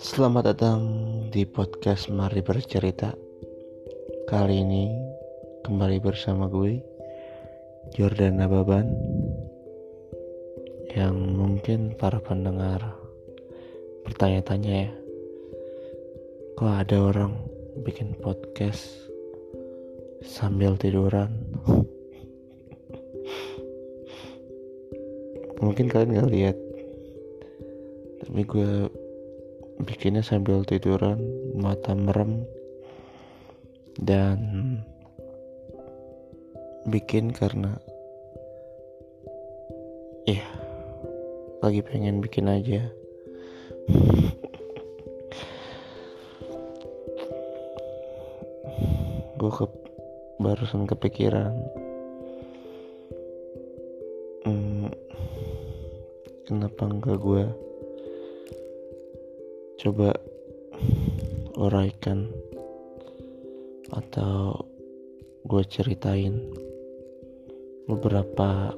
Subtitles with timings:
[0.00, 0.80] Selamat datang
[1.28, 3.12] di podcast Mari Bercerita.
[4.24, 4.88] Kali ini
[5.60, 6.80] kembali bersama gue
[7.92, 8.96] Jordan Nababan
[10.96, 12.96] Yang mungkin para pendengar
[14.08, 14.92] bertanya-tanya ya
[16.56, 17.36] Kok ada orang
[17.84, 18.88] bikin podcast
[20.24, 21.28] sambil tiduran
[25.68, 26.56] Mungkin kalian gak lihat.
[28.24, 28.88] Tapi gue
[29.84, 31.20] bikinnya sambil tiduran
[31.52, 32.48] mata merem
[34.00, 34.40] dan
[36.88, 37.76] bikin karena
[40.24, 40.40] ya
[41.60, 42.88] lagi pengen bikin aja.
[49.36, 49.68] Gue ke
[50.40, 51.52] barusan kepikiran
[56.68, 57.44] kenapa enggak gue
[59.80, 60.10] coba
[61.56, 62.28] uraikan
[63.88, 64.68] atau
[65.48, 66.44] gue ceritain
[67.88, 68.76] beberapa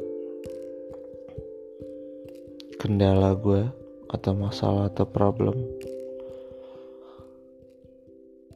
[2.78, 3.66] kendala gue
[4.14, 5.58] atau masalah atau problem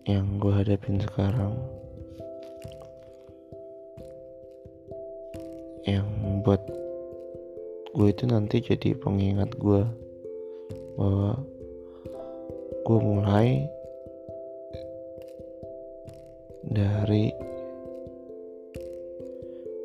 [0.07, 1.59] yang gue hadapin sekarang
[5.91, 6.84] yang membuat
[7.95, 9.87] gue itu nanti jadi pengingat gue
[10.99, 11.39] bahwa
[12.83, 13.71] gue mulai
[16.67, 17.31] dari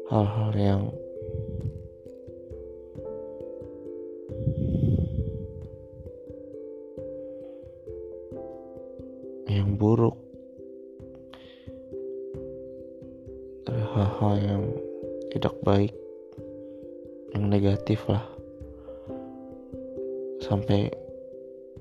[0.09, 0.81] hal-hal yang
[9.45, 10.17] yang buruk
[13.69, 14.63] hal-hal yang
[15.29, 15.93] tidak baik
[17.59, 18.23] negatif lah.
[20.39, 20.87] Sampai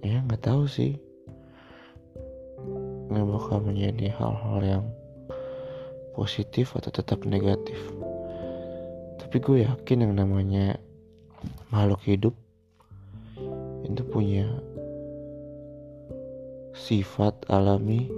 [0.02, 0.98] ya nggak tahu sih.
[3.08, 4.84] Ini bakal menjadi hal-hal yang
[6.18, 7.78] positif atau tetap negatif.
[9.22, 10.82] Tapi gue yakin yang namanya
[11.70, 12.34] makhluk hidup
[13.86, 14.50] itu punya
[16.74, 18.10] sifat alami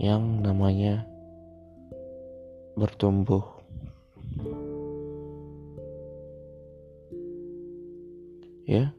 [0.00, 1.04] yang namanya
[2.80, 3.57] bertumbuh
[8.68, 8.92] ya.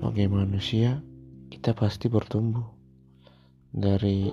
[0.00, 1.04] Sebagai manusia
[1.52, 2.64] kita pasti bertumbuh
[3.68, 4.32] dari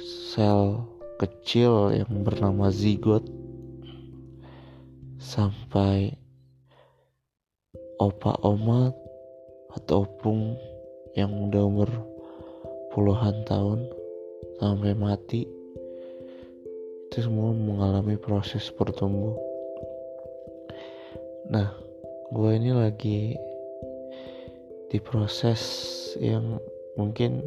[0.00, 0.88] sel
[1.20, 3.26] kecil yang bernama zigot
[5.20, 6.16] sampai
[8.00, 8.94] opa oma
[9.76, 10.56] atau opung
[11.12, 11.90] yang udah umur
[12.94, 13.84] puluhan tahun
[14.62, 15.44] sampai mati
[17.10, 19.47] itu semua mengalami proses bertumbuh
[21.48, 21.72] nah
[22.32, 23.32] gue ini lagi
[24.88, 25.60] di proses
[26.20, 26.60] yang
[26.96, 27.44] mungkin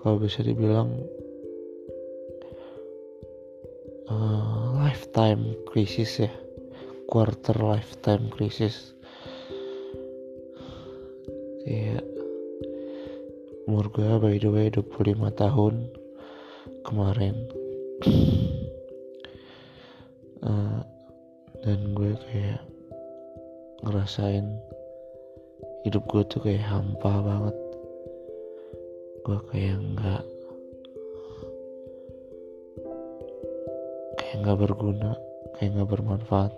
[0.00, 0.96] kalau bisa dibilang
[4.08, 6.32] uh, lifetime crisis ya
[7.08, 8.96] quarter lifetime crisis
[11.68, 12.00] ya
[13.70, 15.74] umur gue by the way 25 tahun
[16.82, 17.36] kemarin.
[20.42, 20.82] Uh,
[21.62, 22.64] dan gue kayak
[23.80, 24.46] ngerasain
[25.88, 27.56] hidup gue tuh kayak hampa banget.
[29.24, 30.22] Gue kayak nggak
[34.20, 35.16] kayak nggak berguna
[35.56, 36.52] kayak nggak bermanfaat.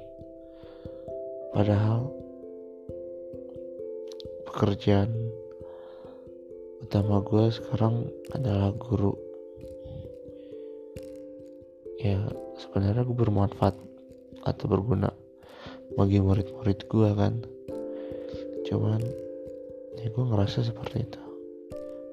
[1.55, 2.11] Padahal
[4.51, 5.11] pekerjaan
[6.83, 9.15] utama gue sekarang adalah guru.
[12.03, 12.19] Ya
[12.59, 13.79] sebenarnya gue bermanfaat
[14.43, 15.22] atau berguna
[15.97, 17.35] bagi murid-murid gue kan.
[18.69, 19.01] Cuman
[20.01, 21.23] ya gue ngerasa seperti itu.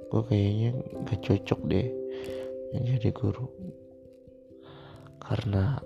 [0.09, 0.72] Gue kayaknya
[1.06, 1.88] gak cocok deh
[2.75, 3.47] menjadi guru.
[5.21, 5.77] Karena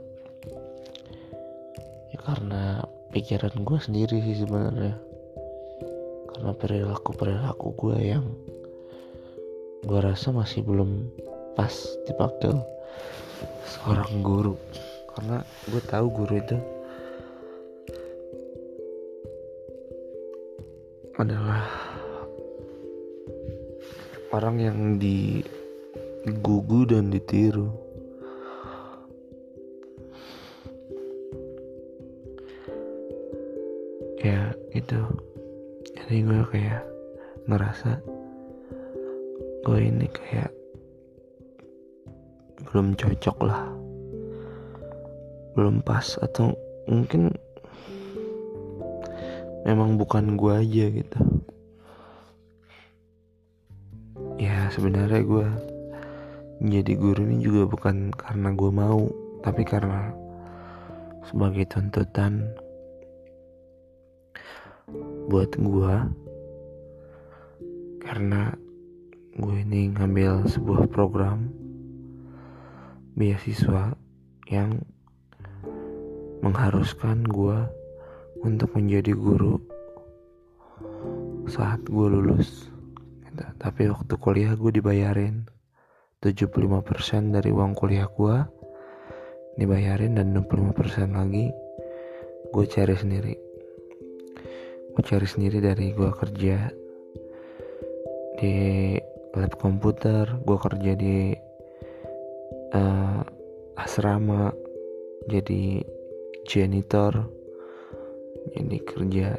[2.12, 2.82] ya karena
[3.12, 4.98] pikiran gue sendiri sih sebenarnya.
[6.34, 8.26] Karena perilaku perilaku gue yang
[9.84, 11.12] gue rasa masih belum
[11.54, 11.72] pas
[12.10, 12.58] dipanggil
[13.68, 14.56] seorang guru.
[15.14, 16.58] Karena gue tahu guru itu
[21.24, 21.64] adalah
[24.36, 27.72] orang yang digugu dan ditiru.
[34.20, 35.00] Ya itu.
[35.96, 36.84] Jadi gue kayak
[37.48, 38.04] ngerasa
[39.64, 40.52] gue ini kayak
[42.68, 43.64] belum cocok lah.
[45.56, 46.52] Belum pas atau
[46.92, 47.32] mungkin
[49.64, 51.20] memang bukan gue aja gitu.
[54.40, 55.48] Ya sebenarnya gue
[56.64, 59.08] menjadi guru ini juga bukan karena gue mau
[59.44, 60.16] tapi karena
[61.28, 62.56] sebagai tuntutan
[65.28, 65.96] buat gue
[68.04, 68.56] karena
[69.40, 71.52] gue ini ngambil sebuah program
[73.16, 73.96] beasiswa
[74.52, 74.84] yang
[76.44, 77.83] mengharuskan gue
[78.44, 79.58] untuk menjadi guru
[81.48, 82.70] saat gue lulus.
[83.34, 85.48] Tapi waktu kuliah gue dibayarin
[86.22, 88.38] 75% dari uang kuliah gue
[89.58, 91.50] dibayarin dan 25% lagi
[92.54, 93.36] gue cari sendiri.
[94.94, 96.70] Gue cari sendiri dari gue kerja
[98.38, 98.54] di
[99.34, 101.34] lab komputer gue kerja di
[102.78, 103.22] uh,
[103.80, 104.54] asrama
[105.26, 105.82] jadi
[106.46, 107.43] janitor
[108.54, 109.30] jadi kerja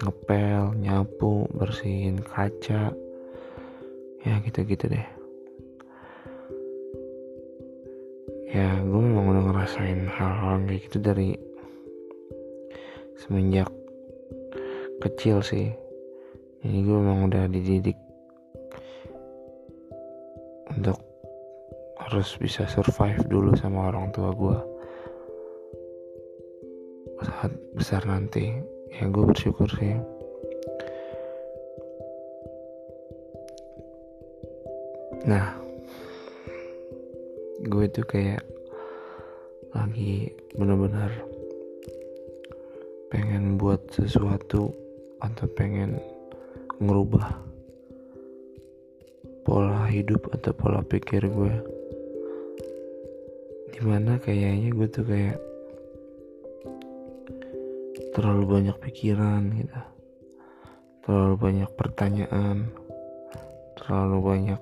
[0.00, 2.92] ngepel nyapu bersihin kaca.
[4.26, 5.06] Ya gitu-gitu deh.
[8.50, 11.36] Ya gue memang udah ngerasain hal-hal kayak gitu dari
[13.20, 13.68] semenjak
[15.04, 15.70] kecil sih.
[16.64, 17.98] Jadi gue memang udah dididik
[20.72, 20.98] untuk
[21.96, 24.75] harus bisa survive dulu sama orang tua gue
[27.26, 28.54] saat besar nanti.
[28.94, 29.98] Ya gue bersyukur sih.
[35.26, 35.58] Nah
[37.66, 38.46] gue tuh kayak
[39.74, 41.10] lagi bener-bener
[43.10, 44.70] pengen buat sesuatu
[45.18, 45.98] atau pengen
[46.78, 47.42] ngerubah
[49.42, 51.54] pola hidup atau pola pikir gue
[53.74, 55.36] di mana kayaknya gue tuh kayak
[58.16, 59.80] terlalu banyak pikiran gitu.
[61.04, 62.72] Terlalu banyak pertanyaan.
[63.76, 64.60] Terlalu banyak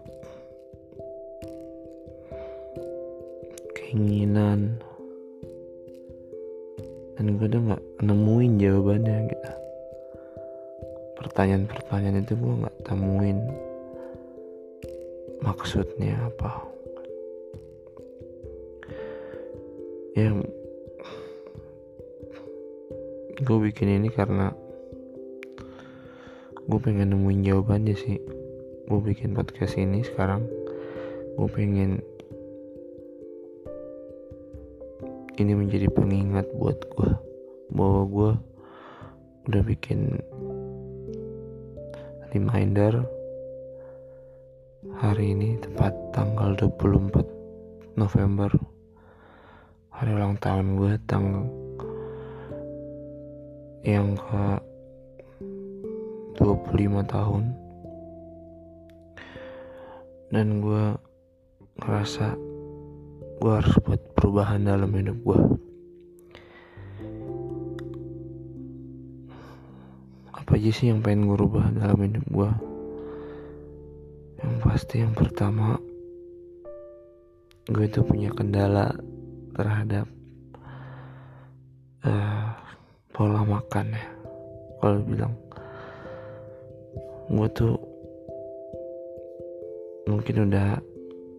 [3.78, 4.82] keinginan.
[7.14, 9.50] Dan gue udah nggak nemuin jawabannya gitu.
[11.22, 13.38] Pertanyaan-pertanyaan itu gue nggak temuin
[15.46, 16.58] maksudnya apa.
[20.18, 20.34] Ya
[23.44, 24.56] gue bikin ini karena
[26.64, 28.16] gue pengen nemuin jawabannya sih.
[28.88, 30.48] Gue bikin podcast ini sekarang.
[31.36, 32.00] Gue pengen
[35.36, 37.12] ini menjadi pengingat buat gue
[37.68, 38.30] bahwa gue
[39.52, 40.24] udah bikin
[42.32, 43.04] reminder
[44.96, 48.48] hari ini tepat tanggal 24 November.
[49.92, 51.63] Hari ulang tahun gue tanggal
[53.84, 54.44] yang ke
[56.40, 57.44] 25 tahun.
[60.34, 60.98] Dan gue
[61.78, 62.34] ngerasa
[63.44, 65.40] gue harus buat perubahan dalam hidup gue
[70.32, 72.50] apa aja sih yang pengen gue rubah dalam hidup gue
[74.44, 75.80] yang pasti yang pertama
[77.64, 78.92] gue itu punya kendala
[79.56, 80.04] terhadap
[82.04, 82.43] uh,
[83.14, 84.06] pola makan ya.
[84.82, 85.32] Kalau bilang
[87.30, 87.78] gue tuh
[90.10, 90.82] mungkin udah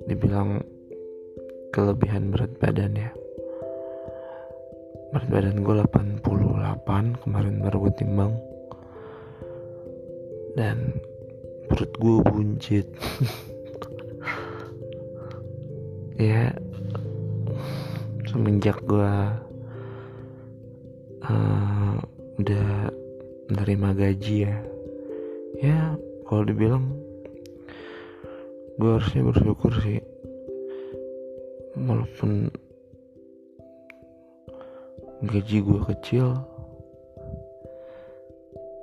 [0.07, 0.63] dibilang
[1.75, 3.11] kelebihan berat badan ya.
[5.11, 5.75] Berat badan gue
[6.23, 8.33] 88 kemarin baru gue timbang.
[10.55, 10.95] Dan
[11.67, 12.87] perut gue buncit.
[16.15, 16.47] Ya
[18.31, 19.11] semenjak gue
[21.29, 21.97] uh,
[22.41, 22.89] udah
[23.49, 24.57] menerima gaji ya.
[25.61, 25.81] Ya
[26.27, 26.93] kalau dibilang
[28.77, 30.01] gue harusnya bersyukur sih.
[31.75, 32.51] Walaupun
[35.25, 36.27] gaji gue kecil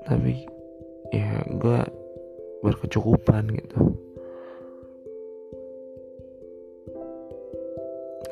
[0.03, 0.45] tapi
[1.15, 1.79] ya gue
[2.65, 3.79] berkecukupan gitu.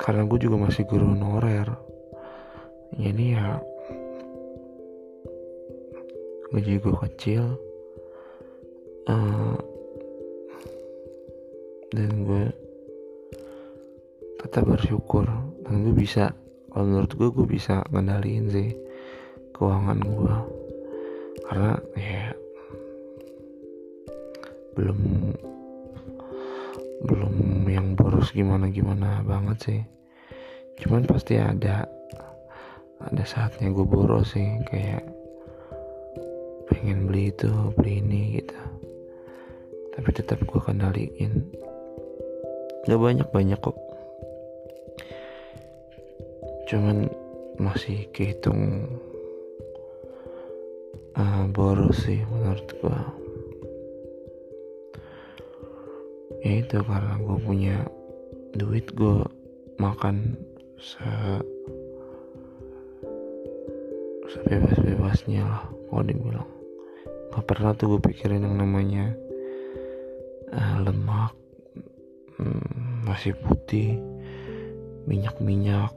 [0.01, 1.69] Karena gue juga masih guru honorer.
[2.99, 3.63] Jadi ya
[6.53, 7.59] gue kecil.
[9.07, 9.59] Uh,
[11.91, 12.45] dan gue
[14.43, 15.27] tetap bersyukur.
[15.67, 16.35] Dan gue bisa
[16.71, 18.71] kalau menurut gue gue bisa ngendaliin sih
[19.51, 20.37] keuangan gue
[21.51, 22.31] karena ya
[24.79, 25.01] belum
[27.11, 27.35] belum
[27.67, 29.81] yang boros gimana gimana banget sih.
[30.79, 31.91] Cuman pasti ada
[33.03, 35.10] ada saatnya gue boros sih kayak
[36.81, 38.57] pengen beli itu beli ini gitu.
[39.93, 41.45] Tapi tetap gue kendaliin.
[42.89, 43.77] Nggak banyak banyak kok.
[46.73, 47.13] Cuman
[47.61, 48.89] masih kehitung
[51.21, 53.01] uh, boros sih menurut gue
[56.41, 57.77] ya itu karena gue punya
[58.57, 59.21] duit gue
[59.77, 60.41] makan
[60.81, 61.05] se
[64.31, 66.49] sebebas-bebasnya lah kalau dibilang
[67.31, 69.15] gak pernah tuh gue pikirin yang namanya
[70.51, 71.31] uh, lemak
[72.43, 74.03] hmm, nasi putih
[75.07, 75.95] minyak-minyak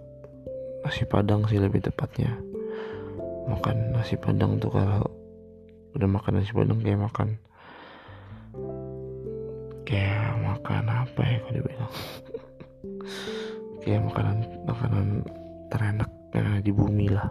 [0.85, 2.37] nasi padang sih lebih tepatnya.
[3.49, 5.03] Makan nasi padang tuh kalau
[5.97, 7.29] udah makan nasi padang kayak makan
[9.89, 11.93] kayak makan apa ya kalau dibilang?
[13.83, 15.07] Kayak makanan makanan
[15.67, 17.27] terenak yang di bumi lah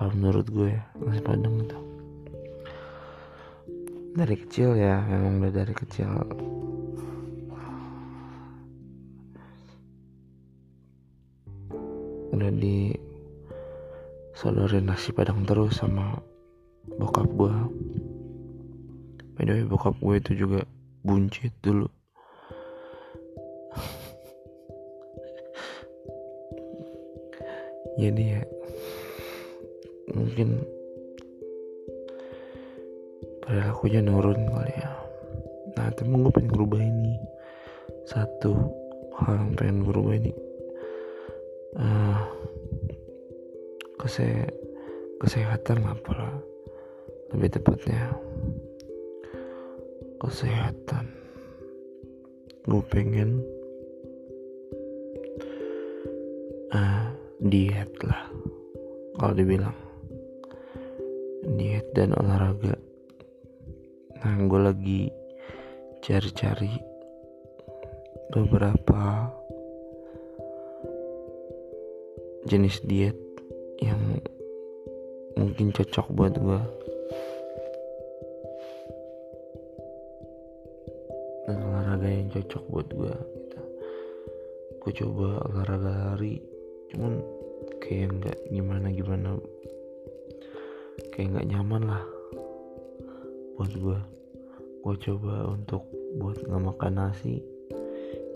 [0.00, 1.91] kalau menurut gue ya nasi padang itu
[4.12, 6.08] dari kecil ya memang udah dari kecil.
[12.32, 12.96] Udah di
[14.36, 16.20] sodorin nasi padang terus sama
[16.98, 17.54] bokap gue
[19.38, 20.60] by the bokap gue itu juga
[21.00, 21.88] buncit dulu.
[28.02, 28.42] Jadi ya
[30.12, 30.60] mungkin
[33.52, 34.88] perilakunya nurun kali ya.
[35.76, 37.20] Nah tapi gue pengen berubah ini.
[38.08, 38.56] Satu
[39.20, 40.32] hal yang pengen berubah ini.
[41.76, 42.16] Uh,
[44.00, 44.48] kese
[45.20, 46.00] kesehatan lah
[47.36, 48.16] lebih tepatnya.
[50.16, 51.12] Kesehatan.
[52.64, 53.44] Gue pengen
[57.42, 58.32] diet lah
[59.20, 59.76] kalau dibilang.
[61.58, 62.80] Diet dan olahraga
[64.22, 65.02] nah gue lagi
[65.98, 66.78] cari-cari
[68.30, 69.26] beberapa
[72.46, 73.18] jenis diet
[73.82, 73.98] yang
[75.34, 76.62] mungkin cocok buat gue
[81.50, 83.58] dan olahraga yang cocok buat gue gitu.
[84.86, 86.38] gue coba olahraga lari
[86.94, 87.18] cuman
[87.82, 89.28] kayak nggak gimana gimana
[91.10, 92.06] kayak nggak nyaman lah
[93.58, 94.11] buat gue
[94.82, 95.86] gue coba untuk
[96.18, 97.38] buat nggak makan nasi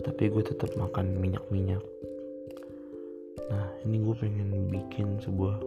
[0.07, 1.83] tapi gue tetap makan minyak minyak
[3.50, 5.59] nah ini gue pengen bikin sebuah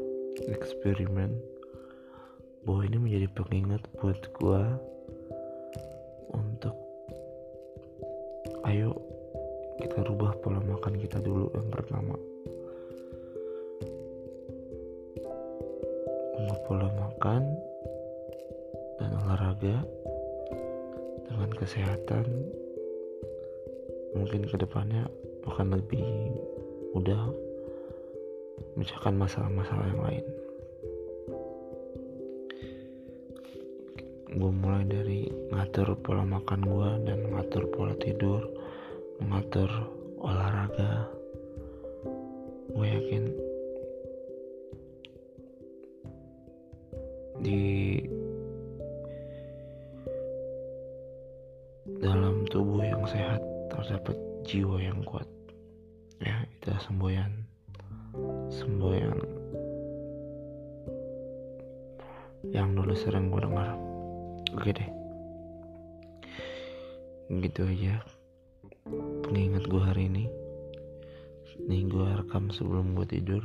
[0.48, 1.36] eksperimen
[2.64, 4.64] bahwa ini menjadi pengingat buat gue
[6.32, 6.76] untuk
[8.68, 8.96] ayo
[9.80, 12.16] kita rubah pola makan kita dulu yang pertama.
[16.70, 17.50] Pola makan
[19.02, 19.82] dan olahraga
[21.30, 22.26] dengan kesehatan
[24.18, 25.06] mungkin ke depannya
[25.46, 26.02] akan lebih
[26.98, 27.30] mudah
[28.74, 30.26] memecahkan masalah-masalah yang lain.
[34.30, 35.22] Gue mulai dari
[35.54, 38.46] ngatur pola makan gue dan ngatur pola tidur
[39.22, 39.70] mengatur
[40.22, 41.10] olahraga.
[42.74, 43.24] Gue yakin
[47.40, 47.64] di
[53.90, 55.26] terdapat jiwa yang kuat.
[56.22, 57.34] Ya itu semboyan.
[58.54, 59.18] Semboyan.
[62.54, 63.74] Yang dulu sering gue dengar.
[64.54, 64.90] Oke deh.
[67.34, 68.06] Gitu aja.
[69.26, 70.30] Pengingat gue hari ini.
[71.66, 73.42] Nih gue rekam sebelum gue tidur.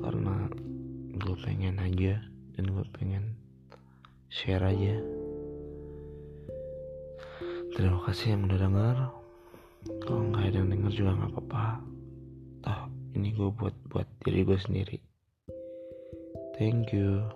[0.00, 0.48] Karena
[1.20, 2.16] gue pengen aja
[2.56, 3.36] dan gue pengen
[4.32, 5.15] share aja
[7.76, 8.96] terima kasih yang udah denger.
[10.00, 11.64] Kalau nggak ada yang denger juga nggak apa-apa.
[12.64, 12.80] Toh
[13.12, 14.98] ini gue buat buat diri gue sendiri.
[16.56, 17.28] Thank you